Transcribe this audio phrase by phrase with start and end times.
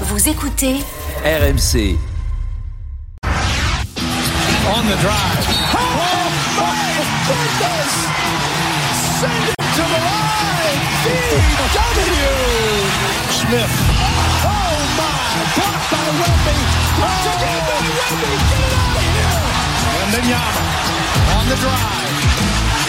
[0.00, 0.82] Vous écoutez
[1.24, 1.96] RMC.
[4.66, 5.46] On the drive.
[5.72, 5.86] Oh,
[6.58, 7.94] my goodness!
[9.20, 10.82] Send it to the line.
[11.04, 12.26] DW.
[13.30, 13.74] Smith.
[14.42, 15.14] Oh my!
[15.54, 16.56] Blocked by Wemby.
[16.98, 18.32] Blocked again by Wemby.
[18.50, 19.38] Get it out of here!
[20.02, 20.66] And then Yama
[21.38, 22.14] on the drive.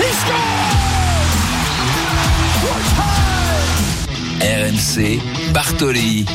[0.02, 1.38] He scores!
[2.66, 3.46] What time?
[4.42, 5.22] RMC.
[5.54, 6.26] Bartoli.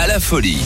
[0.00, 0.56] À la folie.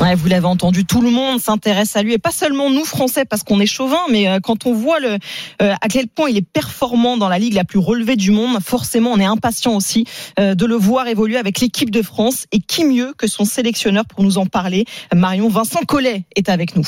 [0.00, 3.24] Ouais, vous l'avez entendu, tout le monde s'intéresse à lui et pas seulement nous Français
[3.24, 5.18] parce qu'on est chauvin, mais euh, quand on voit le,
[5.60, 8.62] euh, à quel point il est performant dans la ligue la plus relevée du monde,
[8.62, 10.04] forcément on est impatient aussi
[10.38, 12.46] euh, de le voir évoluer avec l'équipe de France.
[12.52, 14.84] Et qui mieux que son sélectionneur pour nous en parler?
[15.12, 16.86] Marion Vincent Collet est avec nous.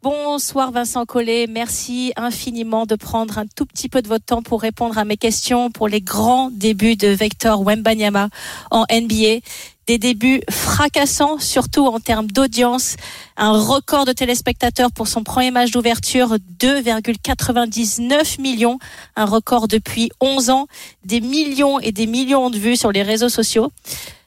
[0.00, 4.62] Bonsoir Vincent Collet, merci infiniment de prendre un tout petit peu de votre temps pour
[4.62, 8.28] répondre à mes questions pour les grands débuts de Vector Wembanyama
[8.70, 9.40] en NBA.
[9.88, 12.94] Des débuts fracassants, surtout en termes d'audience.
[13.36, 18.78] Un record de téléspectateurs pour son premier match d'ouverture, 2,99 millions.
[19.16, 20.68] Un record depuis 11 ans.
[21.04, 23.72] Des millions et des millions de vues sur les réseaux sociaux.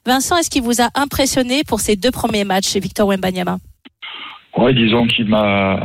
[0.05, 3.59] Vincent, est-ce qu'il vous a impressionné pour ces deux premiers matchs chez Victor Wembanyama?
[4.57, 5.79] Ouais, disons qu'il m'a,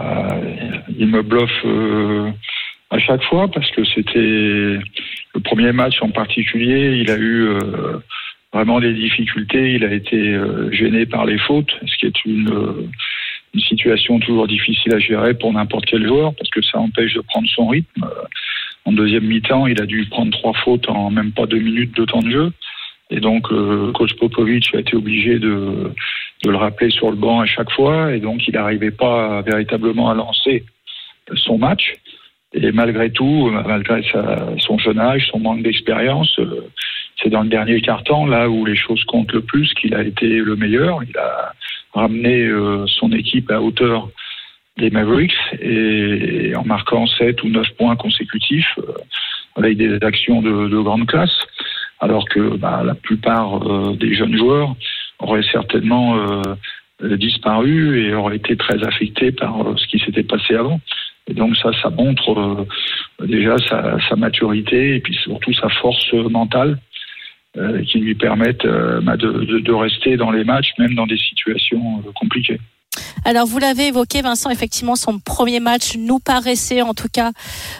[0.98, 2.31] il me bluffe euh,
[2.91, 4.19] à chaque fois parce que c'était
[5.34, 6.98] le premier match en particulier.
[7.00, 7.98] Il a eu euh,
[8.53, 9.75] vraiment des difficultés.
[9.75, 12.89] Il a été euh, gêné par les fautes, ce qui est une, euh,
[13.55, 17.20] une situation toujours difficile à gérer pour n'importe quel joueur parce que ça empêche de
[17.20, 18.06] prendre son rythme.
[18.84, 22.05] En deuxième mi-temps, il a dû prendre trois fautes en même pas deux minutes de
[22.05, 22.53] temps de jeu.
[23.10, 25.92] Et donc, euh, coach Popovic a été obligé de,
[26.44, 28.12] de le rappeler sur le banc à chaque fois.
[28.12, 30.64] Et donc, il n'arrivait pas véritablement à lancer
[31.34, 31.94] son match.
[32.52, 36.68] Et malgré tout, malgré sa, son jeune âge, son manque d'expérience, euh,
[37.22, 40.27] c'est dans le dernier quart-temps, là où les choses comptent le plus, qu'il a été
[40.27, 41.02] le meilleur.
[41.02, 41.52] Il a
[41.92, 44.08] ramené euh, son équipe à hauteur
[44.78, 48.92] des Mavericks et, en marquant 7 ou 9 points consécutifs euh,
[49.56, 51.36] avec des actions de, de grande classe
[52.01, 54.74] alors que bah, la plupart euh, des jeunes joueurs
[55.18, 60.55] auraient certainement euh, disparu et auraient été très affectés par euh, ce qui s'était passé
[60.55, 60.80] avant.
[61.29, 62.67] Et donc ça, ça montre
[63.20, 66.79] déjà sa, maturité et puis surtout sa force mentale
[67.89, 68.67] qui lui permettent
[69.02, 72.61] bah, de, rester dans les matchs, même dans des situations compliquées.
[73.24, 77.32] Alors vous l'avez évoqué, Vincent, effectivement, son premier match nous paraissait en tout cas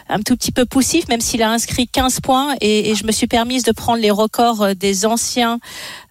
[0.09, 2.55] un tout petit peu poussif, même s'il a inscrit 15 points.
[2.61, 5.59] Et, je me suis permise de prendre les records des anciens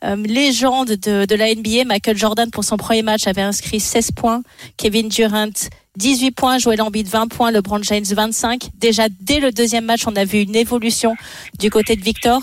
[0.03, 1.85] euh, légendes de, de, la NBA.
[1.85, 4.41] Michael Jordan, pour son premier match, avait inscrit 16 points.
[4.77, 5.49] Kevin Durant,
[5.97, 8.69] 18 points, Joel Embiid 20 points, LeBron James 25.
[8.77, 11.15] Déjà dès le deuxième match, on a vu une évolution
[11.59, 12.41] du côté de Victor.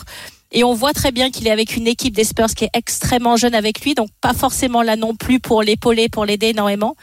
[0.53, 3.37] Et on voit très bien qu'il est avec une équipe des Spurs qui est extrêmement
[3.37, 6.95] jeune avec lui, donc pas forcément là non plus pour l'épauler, pour l'aider énormément.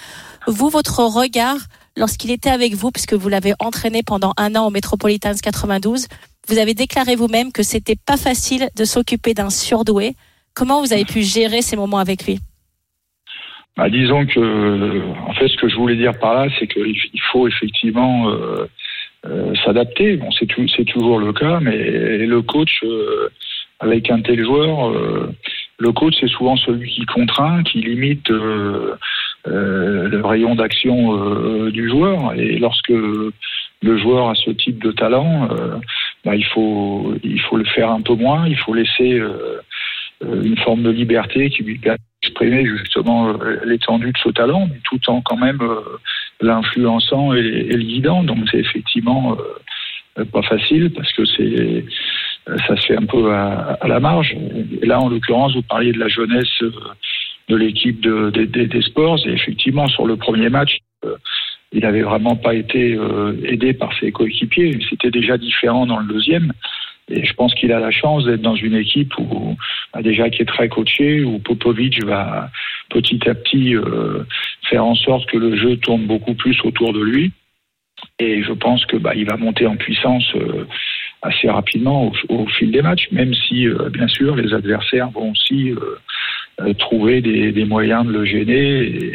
[0.46, 1.58] Vous, votre regard,
[1.98, 6.08] lorsqu'il était avec vous, puisque vous l'avez entraîné pendant un an au Metropolitans 92,
[6.48, 10.16] vous avez déclaré vous-même que c'était pas facile de s'occuper d'un surdoué.
[10.54, 12.40] Comment vous avez pu gérer ces moments avec lui?
[13.78, 17.48] Bah, Disons que, en fait, ce que je voulais dire par là, c'est qu'il faut
[17.48, 18.68] effectivement euh,
[19.26, 20.16] euh, s'adapter.
[20.18, 21.76] Bon, c'est c'est toujours le cas, mais
[22.26, 23.30] le coach euh,
[23.82, 25.34] avec un tel joueur, euh,
[25.78, 28.96] le coach c'est souvent celui qui contraint, qui limite euh,
[29.46, 32.34] le rayon d'action du joueur.
[32.36, 35.48] Et lorsque le joueur a ce type de talent,
[36.26, 38.48] bah, il faut il faut le faire un peu moins.
[38.48, 39.22] Il faut laisser
[40.22, 45.00] une forme de liberté qui lui permet d'exprimer justement l'étendue de ce talent, mais tout
[45.10, 45.62] en quand même
[46.42, 48.24] l'influençant et, le guidant.
[48.24, 49.38] Donc c'est effectivement
[50.18, 51.86] euh, pas facile parce que c'est
[52.68, 54.36] ça se fait un peu à, à, la marge.
[54.82, 56.64] Et là, en l'occurrence, vous parliez de la jeunesse
[57.50, 59.20] de l'équipe de, de, de, des sports.
[59.26, 61.16] Et effectivement, sur le premier match, euh,
[61.72, 64.80] il n'avait vraiment pas été euh, aidé par ses coéquipiers.
[64.90, 66.54] C'était déjà différent dans le deuxième.
[67.10, 69.58] Et je pense qu'il a la chance d'être dans une équipe où,
[69.94, 72.50] bah, déjà qui est très coachée, où Popovic va
[72.90, 74.24] petit à petit euh,
[74.70, 77.32] faire en sorte que le jeu tourne beaucoup plus autour de lui.
[78.20, 80.66] Et je pense que bah, il va monter en puissance euh,
[81.22, 85.74] assez rapidement au, fil des matchs, même si euh, bien sûr les adversaires vont aussi
[86.78, 89.14] trouver des, moyens de le gêner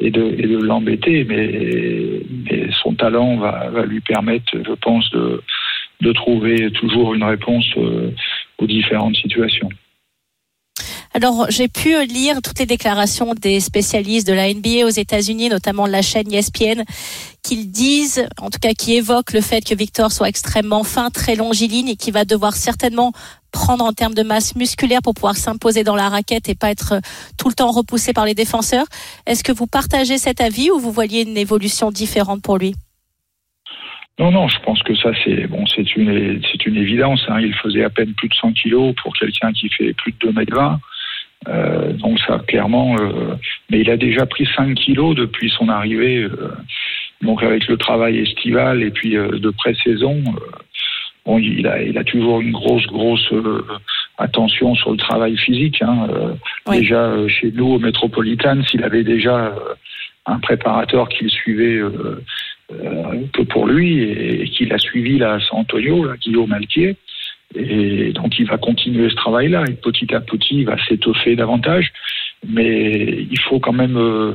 [0.00, 1.24] et, de, l'embêter.
[1.24, 5.42] Mais, son talent va, lui permettre, je pense, de,
[6.00, 7.66] de trouver toujours une réponse
[8.58, 9.68] aux différentes situations.
[11.14, 15.86] Alors, j'ai pu lire toutes les déclarations des spécialistes de la NBA aux États-Unis, notamment
[15.86, 16.84] de la chaîne ESPN,
[17.42, 21.34] qu'ils disent, en tout cas qui évoquent le fait que Victor soit extrêmement fin, très
[21.34, 23.12] longiligne et qui va devoir certainement
[23.50, 27.00] prendre en termes de masse musculaire pour pouvoir s'imposer dans la raquette et pas être
[27.38, 28.86] tout le temps repoussé par les défenseurs.
[29.26, 32.74] Est-ce que vous partagez cet avis ou vous voyez une évolution différente pour lui?
[34.18, 37.24] Non, non, je pense que ça c'est bon, c'est une c'est une évidence.
[37.28, 37.40] Hein.
[37.40, 40.32] Il faisait à peine plus de 100 kilos pour quelqu'un qui fait plus de 2
[40.32, 40.80] mètres 20.
[41.46, 43.36] Euh, donc ça clairement, euh,
[43.70, 46.24] mais il a déjà pris 5 kilos depuis son arrivée.
[46.24, 46.52] Euh,
[47.22, 50.20] donc avec le travail estival et puis euh, de pré-saison,
[51.24, 53.32] bon, il a il a toujours une grosse grosse
[54.18, 55.80] attention sur le travail physique.
[55.80, 56.08] Hein.
[56.66, 56.80] Oui.
[56.80, 59.54] Déjà chez nous au Metropolitan, s'il avait déjà
[60.28, 62.22] un préparateur qui le suivait euh,
[62.68, 66.96] que pour lui et, qu'il a suivi là à San Antonio, là, Guillaume Altier.
[67.54, 71.92] Et donc il va continuer ce travail-là et petit à petit il va s'étoffer davantage.
[72.46, 74.34] Mais il faut quand même euh,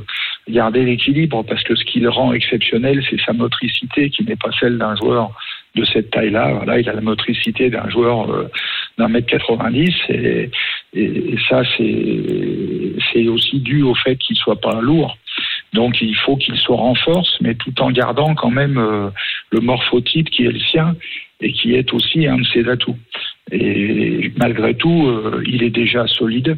[0.50, 4.50] garder l'équilibre parce que ce qui le rend exceptionnel, c'est sa motricité qui n'est pas
[4.60, 5.32] celle d'un joueur
[5.76, 6.54] de cette taille-là.
[6.54, 8.50] Voilà, il a la motricité d'un joueur euh,
[8.98, 10.50] d'un mètre 90 et,
[10.94, 15.16] et, et ça c'est aussi dû au fait qu'il soit pas lourd.
[15.74, 19.10] Donc il faut qu'il se renforce, mais tout en gardant quand même euh,
[19.52, 20.96] le morphotype qui est le sien
[21.42, 22.98] et qui est aussi un de ses atouts.
[23.52, 26.58] Et malgré tout, euh, il est déjà solide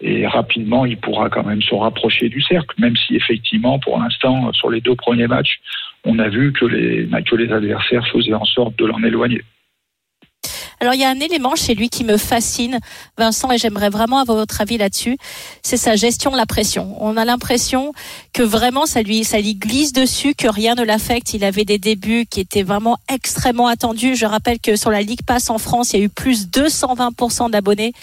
[0.00, 4.52] et rapidement, il pourra quand même se rapprocher du cercle, même si effectivement, pour l'instant,
[4.52, 5.58] sur les deux premiers matchs,
[6.04, 9.42] on a vu que les, que les adversaires faisaient en sorte de l'en éloigner.
[10.80, 12.80] Alors il y a un élément chez lui qui me fascine,
[13.16, 15.16] Vincent, et j'aimerais vraiment avoir votre avis là-dessus.
[15.62, 16.96] C'est sa gestion de la pression.
[17.00, 17.92] On a l'impression
[18.34, 21.32] que vraiment ça lui, ça lui glisse dessus, que rien ne l'affecte.
[21.32, 24.16] Il avait des débuts qui étaient vraiment extrêmement attendus.
[24.16, 26.66] Je rappelle que sur la Ligue Pass en France, il y a eu plus de
[26.66, 27.94] 220% d'abonnés,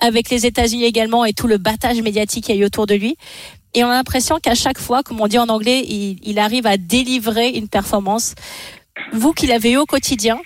[0.00, 2.94] avec les États-Unis également et tout le battage médiatique qu'il y a eu autour de
[2.94, 3.16] lui.
[3.74, 6.66] Et on a l'impression qu'à chaque fois, comme on dit en anglais, il, il arrive
[6.66, 8.34] à délivrer une performance.
[9.12, 10.38] Vous qui l'avez eu au quotidien,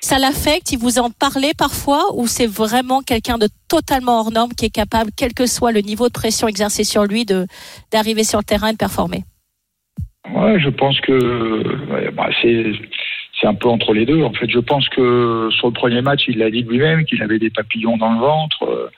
[0.00, 4.52] ça l'affecte Il vous en parlez parfois ou c'est vraiment quelqu'un de totalement hors norme
[4.52, 7.24] qui est capable, quel que soit le niveau de pression exercé sur lui,
[7.92, 9.24] d'arriver sur le terrain et de performer?
[10.34, 14.22] Ouais, je pense que bah, c'est un peu entre les deux.
[14.22, 17.38] En fait, je pense que sur le premier match, il l'a dit lui-même qu'il avait
[17.38, 18.90] des papillons dans le ventre.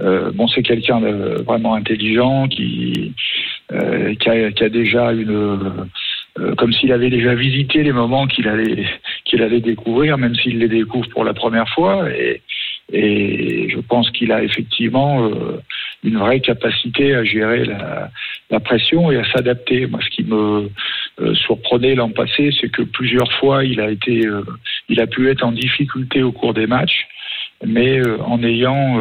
[0.00, 3.14] Euh, bon, c'est quelqu'un de vraiment intelligent qui
[3.72, 5.88] euh, a, déjà une
[6.38, 8.84] euh, comme s'il avait déjà visité les moments qu'il allait
[9.26, 12.08] qu'il allait découvrir, même s'il les découvre pour la première fois.
[12.10, 12.42] Et,
[12.92, 15.60] et je pense qu'il a effectivement euh,
[16.04, 18.10] une vraie capacité à gérer la,
[18.50, 19.86] la pression et à s'adapter.
[19.86, 20.70] Moi, ce qui me
[21.20, 24.42] euh, surprenait l'an passé, c'est que plusieurs fois, il a été, euh,
[24.88, 27.08] il a pu être en difficulté au cours des matchs,
[27.66, 29.00] mais euh, en ayant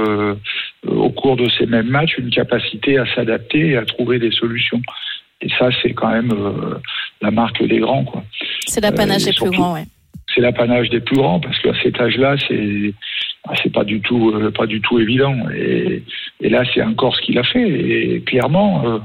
[0.87, 4.81] au cours de ces mêmes matchs une capacité à s'adapter et à trouver des solutions.
[5.41, 6.33] Et ça, c'est quand même
[7.21, 8.23] la marque des grands, quoi.
[8.65, 9.85] C'est l'apanage des plus grands, ouais.
[10.35, 12.93] C'est l'apanage des plus grands parce qu'à cet âge-là, c'est
[13.63, 15.35] c'est pas du tout euh, pas du tout évident.
[15.55, 16.03] Et,
[16.41, 17.67] là, c'est encore ce qu'il a fait.
[17.67, 18.99] Et clairement, euh,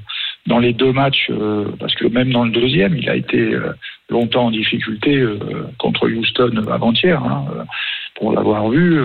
[0.47, 3.57] dans les deux matchs, euh, parce que même dans le deuxième, il a été
[4.09, 5.25] longtemps en difficulté
[5.79, 7.23] contre Houston avant-hier.
[7.23, 7.45] Hein,
[8.17, 8.99] pour l'avoir vu,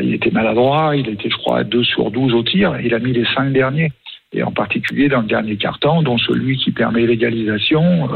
[0.00, 0.96] il était maladroit.
[0.96, 2.78] Il était, je crois, à 2 sur 12 au tir.
[2.82, 3.92] Il a mis les cinq derniers
[4.32, 8.08] et en particulier dans le dernier quart-temps, dont celui qui permet l'égalisation.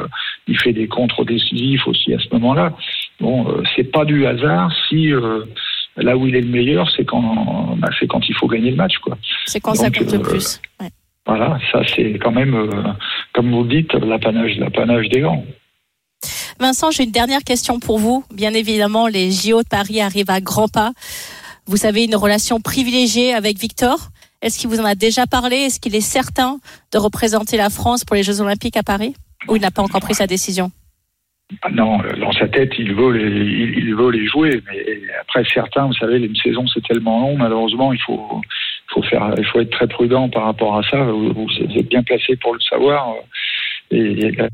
[0.49, 2.73] Il fait des contres décisifs aussi à ce moment-là.
[3.21, 5.45] Bon, euh, c'est pas du hasard si euh,
[5.97, 8.77] là où il est le meilleur, c'est quand, bah, c'est quand il faut gagner le
[8.77, 9.17] match, quoi.
[9.47, 10.61] C'est quand ça compte le euh, plus.
[10.81, 10.91] Ouais.
[11.27, 12.95] Voilà, ça c'est quand même,
[13.33, 15.45] comme vous le dites, l'apanage, l'apanage des grands.
[16.61, 18.25] Vincent, j'ai une dernière question pour vous.
[18.33, 20.93] Bien évidemment, les JO de Paris arrivent à grands pas.
[21.67, 24.11] Vous avez une relation privilégiée avec Victor.
[24.43, 25.57] Est-ce qu'il vous en a déjà parlé?
[25.57, 26.59] Est-ce qu'il est certain
[26.93, 29.15] de représenter la France pour les Jeux Olympiques à Paris?
[29.49, 30.71] Ou il n'a pas encore pris sa décision?
[31.63, 34.85] Ah non, euh, dans sa tête, il veut les, il, il veut les jouer, mais
[35.21, 38.41] après certains, vous savez, les saisons c'est tellement long, malheureusement, il faut,
[38.89, 41.03] faut faire, il faut être très prudent par rapport à ça.
[41.05, 43.11] Vous, vous êtes bien placé pour le savoir.
[43.11, 44.49] euh, Et il y a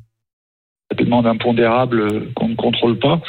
[0.97, 3.21] tellement d'impondérables qu'on ne contrôle pas,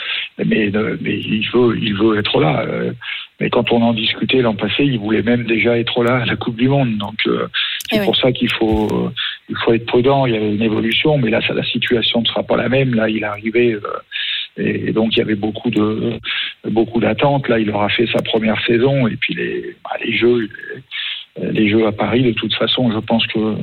[0.44, 2.62] mais, euh, mais il veut, il veut être là.
[2.62, 2.92] euh,
[3.40, 6.36] Mais quand on en discutait l'an passé, il voulait même déjà être là à la
[6.36, 6.98] Coupe du Monde.
[6.98, 8.06] Donc c'est Eh oui.
[8.06, 9.12] pour ça qu'il faut,
[9.50, 10.26] il faut être prudent.
[10.26, 12.94] Il y a une évolution, mais là, ça, la situation ne sera pas la même.
[12.96, 13.74] Là, il est arrivé.
[13.74, 13.80] euh,
[14.58, 16.20] et donc il y avait beaucoup de
[16.70, 17.48] beaucoup d'attentes.
[17.48, 20.50] Là, il aura fait sa première saison et puis les bah, les jeux
[21.42, 22.24] les, les jeux à Paris.
[22.24, 23.56] De toute façon, je pense que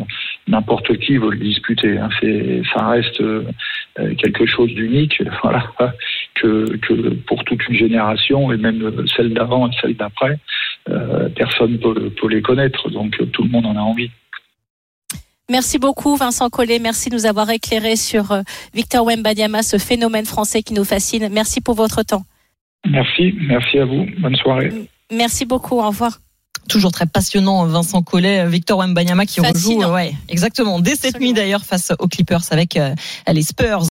[0.48, 1.98] n'importe qui veut le disputer.
[1.98, 2.08] Hein.
[2.20, 3.44] C'est ça reste euh,
[4.16, 5.22] quelque chose d'unique.
[5.42, 5.64] Voilà
[6.34, 10.38] que que pour toute une génération et même celle d'avant et celle d'après.
[10.88, 14.10] euh, personne peut, peut les connaître, donc tout le monde en a envie.
[15.50, 18.42] Merci beaucoup Vincent Collet, merci de nous avoir éclairé sur euh,
[18.74, 21.30] Victor Wembanyama, ce phénomène français qui nous fascine.
[21.32, 22.24] Merci pour votre temps.
[22.86, 24.04] Merci, merci à vous.
[24.18, 24.70] Bonne soirée.
[25.10, 26.20] Merci beaucoup, au revoir.
[26.68, 29.86] Toujours très passionnant, Vincent Collet, Victor Wembanyama qui Fascinant.
[29.86, 31.26] rejoue, ouais, exactement, dès cette Absolument.
[31.28, 32.94] nuit d'ailleurs face aux Clippers avec euh,
[33.32, 33.84] les Spurs.